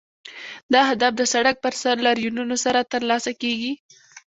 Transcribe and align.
دا 0.73 0.79
اهداف 0.87 1.13
د 1.17 1.23
سړک 1.33 1.55
پر 1.63 1.73
سر 1.81 1.95
لاریونونو 2.05 2.55
سره 2.65 2.89
ترلاسه 2.93 3.31
کیږي. 3.41 3.73